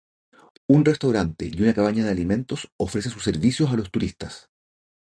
Un 0.67 0.83
restaurante 0.83 1.51
y 1.53 1.61
una 1.61 1.75
cabaña 1.75 2.03
de 2.03 2.09
alimentos 2.09 2.67
ofrecen 2.77 3.11
sus 3.11 3.23
servicios 3.23 3.69
a 3.69 3.75
los 3.77 3.91
turistas. 3.91 4.49